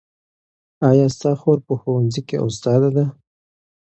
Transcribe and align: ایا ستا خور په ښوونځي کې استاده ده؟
ایا 0.89 1.07
ستا 1.15 1.31
خور 1.39 1.59
په 1.67 1.73
ښوونځي 1.81 2.21
کې 2.27 2.37
استاده 2.47 2.89
ده؟ 2.95 3.05